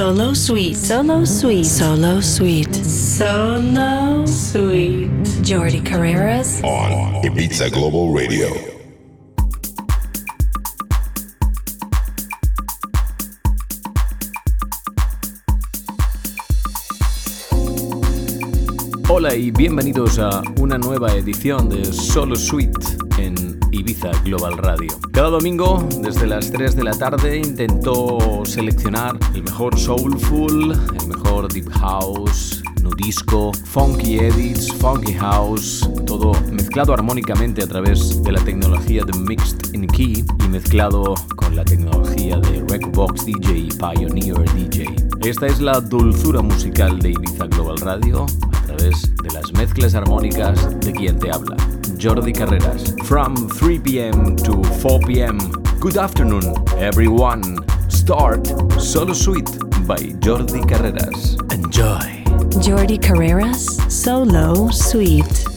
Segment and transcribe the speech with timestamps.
[0.00, 0.76] Solo Suite.
[0.76, 1.68] Solo Suite.
[1.68, 2.84] Solo Suite.
[2.84, 5.10] Solo Suite.
[5.44, 6.62] Jordi Carreras.
[6.62, 8.48] On Ibiza Global Radio.
[19.10, 22.99] Hola y bienvenidos a una nueva edición de Solo Suite en
[23.80, 24.90] Ibiza Global Radio.
[25.10, 31.50] Cada domingo, desde las 3 de la tarde, intento seleccionar el mejor soulful, el mejor
[31.50, 39.02] deep house, nudisco, funky edits, funky house, todo mezclado armónicamente a través de la tecnología
[39.02, 44.94] de Mixed in Key y mezclado con la tecnología de Recbox DJ y Pioneer DJ.
[45.24, 48.26] Esta es la dulzura musical de Ibiza Global Radio
[48.80, 51.56] de las mezclas armónicas de quien te habla.
[52.00, 52.94] Jordi Carreras.
[53.04, 54.36] From 3 p.m.
[54.36, 55.38] to 4 p.m.
[55.80, 57.58] Good afternoon, everyone.
[57.88, 58.46] Start
[58.80, 61.36] Solo Suite by Jordi Carreras.
[61.52, 62.24] Enjoy.
[62.62, 63.66] Jordi Carreras.
[63.90, 65.49] Solo Suite.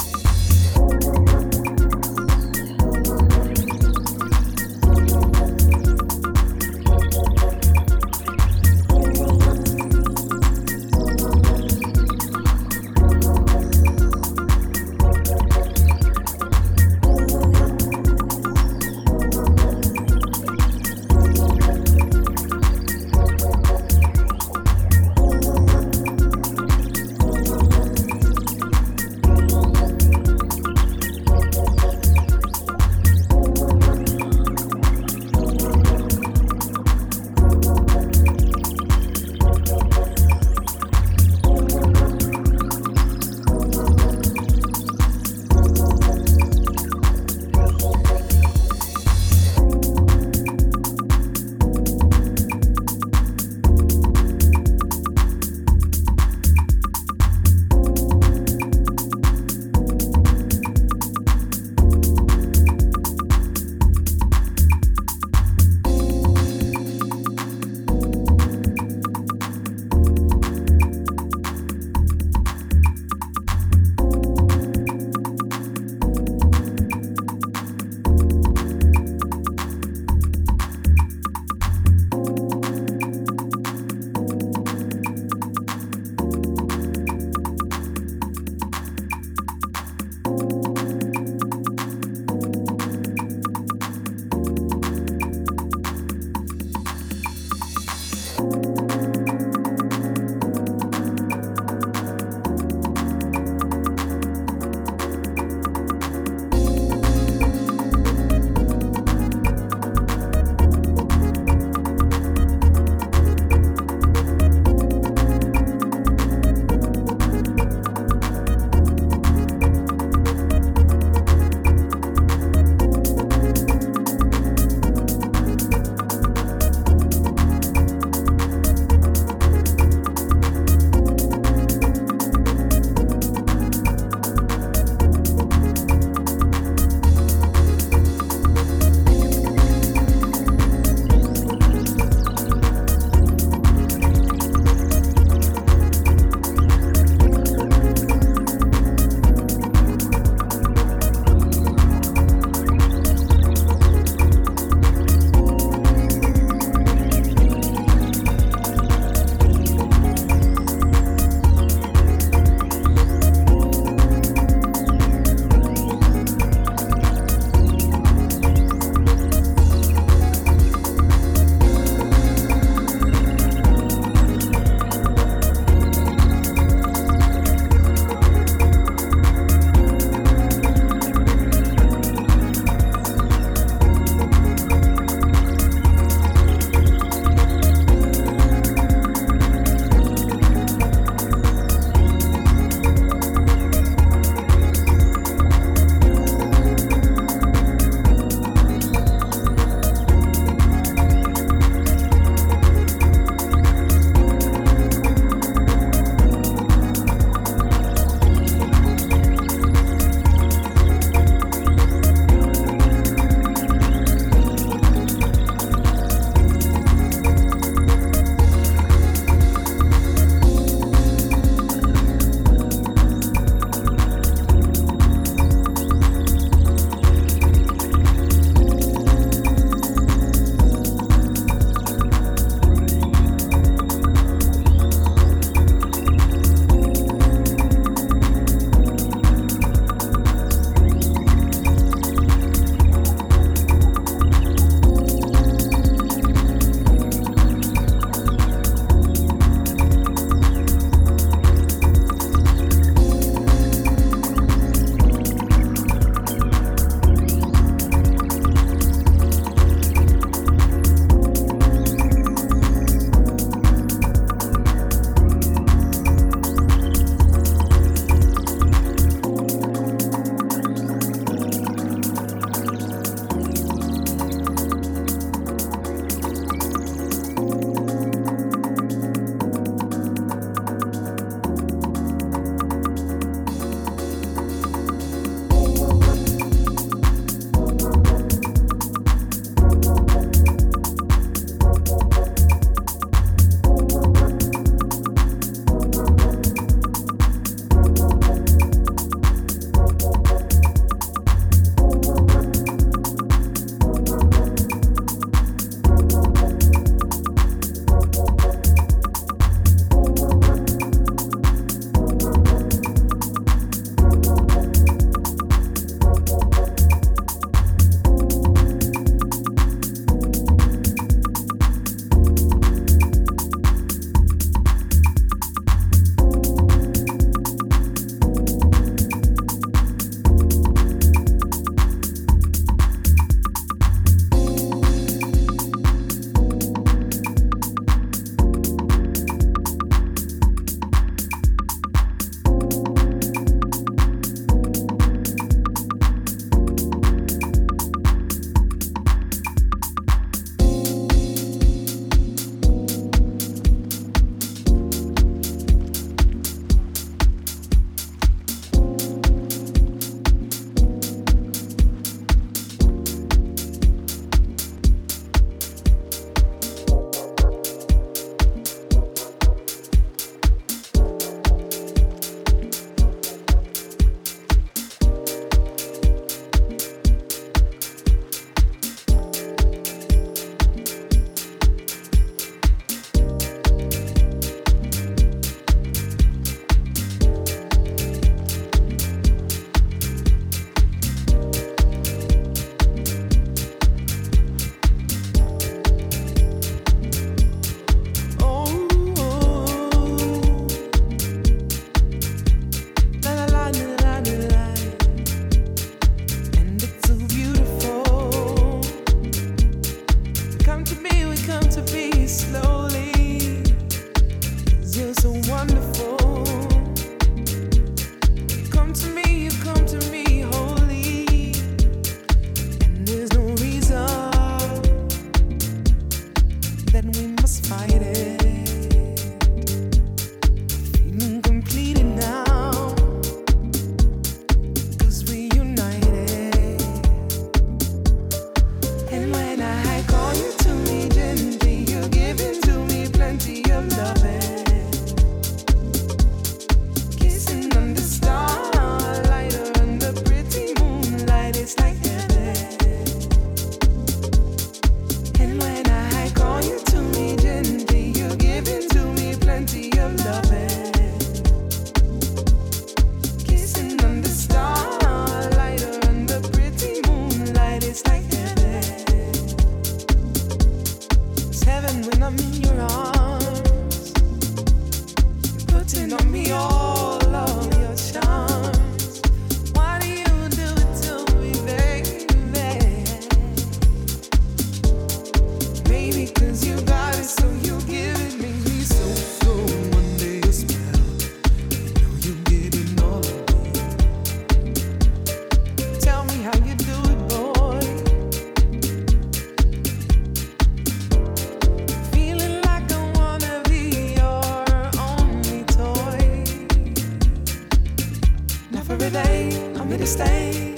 [509.94, 510.73] me to stay.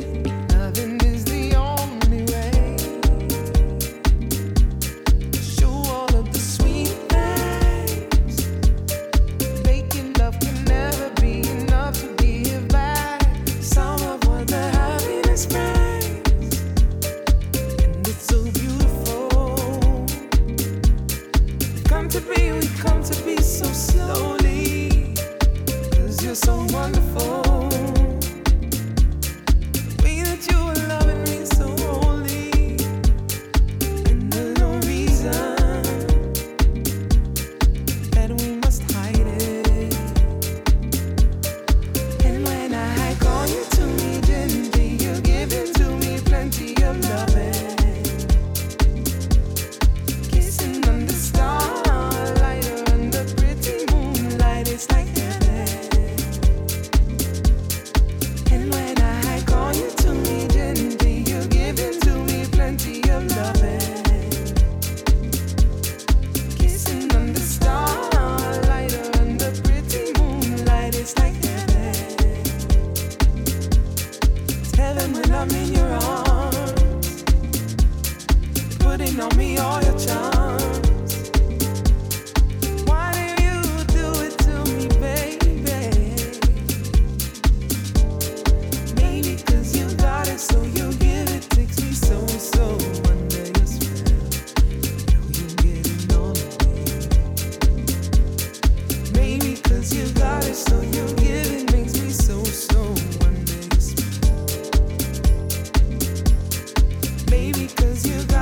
[107.55, 108.34] cause you got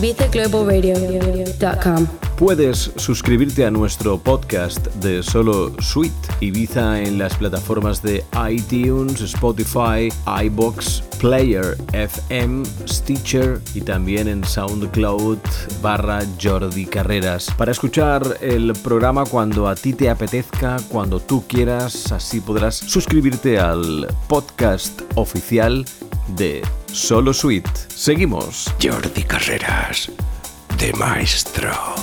[0.00, 2.06] ibizaglobalradio.com.
[2.36, 10.08] Puedes suscribirte a nuestro podcast de Solo Suite Ibiza en las plataformas de iTunes, Spotify,
[10.44, 15.38] iBox, Player FM, Stitcher y también en SoundCloud
[15.82, 17.48] barra Jordi Carreras.
[17.58, 23.58] Para escuchar el programa cuando a ti te apetezca, cuando tú quieras, así podrás suscribirte
[23.58, 25.84] al podcast oficial
[26.36, 27.70] de Solo Suite.
[27.88, 28.66] Seguimos.
[28.82, 30.10] Jordi Carreras,
[30.76, 31.99] de maestro.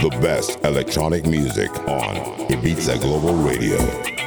[0.00, 2.14] The best electronic music on
[2.48, 4.17] Ibiza Global Radio.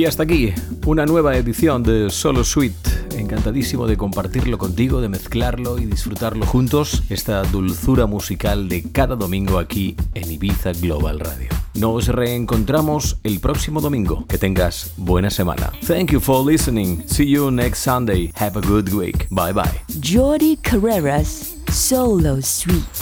[0.00, 0.54] Y hasta aquí,
[0.86, 2.88] una nueva edición de Solo Suite.
[3.18, 9.58] Encantadísimo de compartirlo contigo, de mezclarlo y disfrutarlo juntos, esta dulzura musical de cada domingo
[9.58, 11.50] aquí en Ibiza Global Radio.
[11.74, 14.24] Nos reencontramos el próximo domingo.
[14.26, 15.70] Que tengas buena semana.
[15.86, 17.02] Thank you for listening.
[17.06, 18.32] See you next Sunday.
[18.36, 19.26] Have a good week.
[19.28, 19.82] Bye bye.
[20.02, 22.99] Jordi Carreras, Solo Suite.